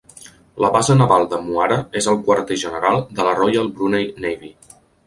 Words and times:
La 0.63 0.71
base 0.75 0.95
naval 1.01 1.27
de 1.35 1.39
Muara 1.49 1.77
és 2.03 2.09
el 2.15 2.19
quarter 2.31 2.59
general 2.65 3.01
de 3.21 3.31
la 3.31 3.39
"Royal 3.43 3.73
Brunei 3.79 4.13
Navy". 4.27 4.57